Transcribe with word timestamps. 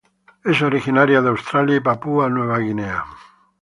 Es 0.43 0.63
originaria 0.63 1.21
de 1.21 1.29
Australia 1.29 1.75
y 1.75 1.79
Papúa 1.79 2.27
Nueva 2.27 2.57
Guinea. 2.57 3.05